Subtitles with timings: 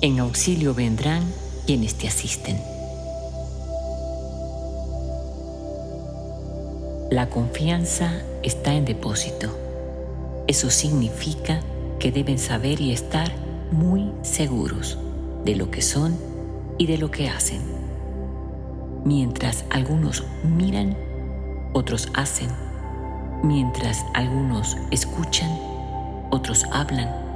[0.00, 1.24] En auxilio vendrán
[1.66, 2.56] quienes te asisten.
[7.10, 9.48] La confianza está en depósito.
[10.46, 11.62] Eso significa
[11.98, 13.32] que deben saber y estar
[13.72, 14.98] muy seguros
[15.44, 16.16] de lo que son
[16.78, 17.62] y de lo que hacen.
[19.04, 20.96] Mientras algunos miran,
[21.72, 22.50] otros hacen.
[23.42, 25.50] Mientras algunos escuchan,
[26.30, 27.27] otros hablan.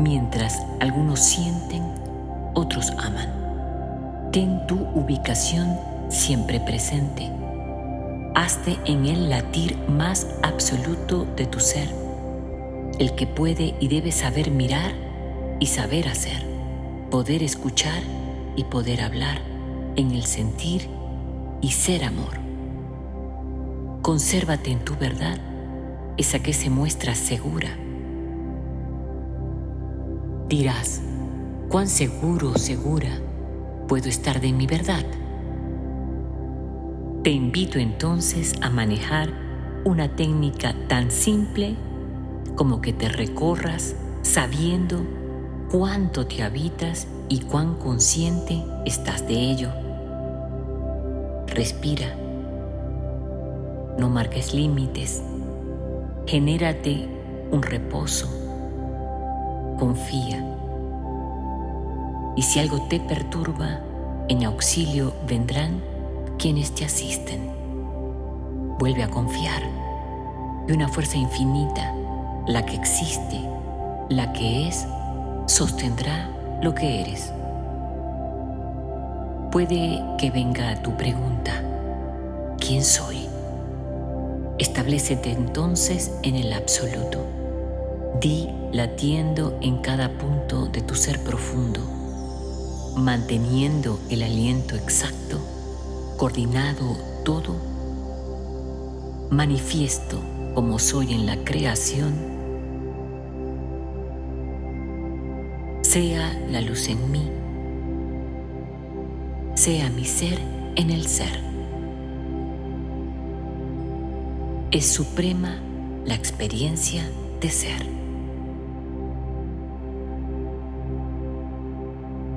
[0.00, 1.82] Mientras algunos sienten,
[2.54, 4.30] otros aman.
[4.32, 5.78] Ten tu ubicación
[6.08, 7.30] siempre presente.
[8.34, 11.90] Hazte en el latir más absoluto de tu ser,
[12.98, 14.94] el que puede y debe saber mirar
[15.58, 16.46] y saber hacer,
[17.10, 18.02] poder escuchar
[18.56, 19.42] y poder hablar
[19.96, 20.88] en el sentir
[21.60, 22.40] y ser amor.
[24.00, 25.36] Consérvate en tu verdad,
[26.16, 27.76] esa que se muestra segura.
[30.50, 31.00] Dirás,
[31.68, 33.20] ¿cuán seguro o segura
[33.86, 35.06] puedo estar de mi verdad?
[37.22, 39.32] Te invito entonces a manejar
[39.84, 41.76] una técnica tan simple
[42.56, 45.06] como que te recorras sabiendo
[45.70, 49.70] cuánto te habitas y cuán consciente estás de ello.
[51.46, 52.16] Respira.
[53.96, 55.22] No marques límites.
[56.26, 57.08] Genérate
[57.52, 58.39] un reposo.
[59.80, 60.44] Confía.
[62.36, 63.80] Y si algo te perturba,
[64.28, 65.80] en auxilio vendrán
[66.38, 67.50] quienes te asisten.
[68.78, 69.62] Vuelve a confiar
[70.66, 71.94] de una fuerza infinita,
[72.46, 73.40] la que existe,
[74.10, 74.86] la que es,
[75.46, 76.28] sostendrá
[76.60, 77.32] lo que eres.
[79.50, 81.54] Puede que venga tu pregunta,
[82.58, 83.26] ¿quién soy?
[84.58, 87.39] Establecete entonces en el absoluto.
[88.18, 91.80] Di latiendo en cada punto de tu ser profundo,
[92.96, 95.38] manteniendo el aliento exacto,
[96.16, 97.54] coordinado todo,
[99.30, 100.18] manifiesto
[100.54, 102.40] como soy en la creación
[105.90, 107.28] sea la luz en mí,
[109.54, 110.38] sea mi ser
[110.76, 111.40] en el ser.
[114.70, 115.58] Es suprema
[116.04, 117.02] la experiencia
[117.48, 117.80] ser.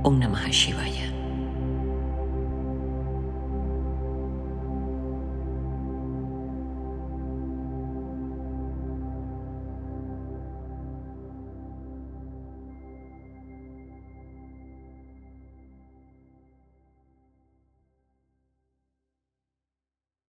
[0.04, 1.13] Om Namah Shivaya.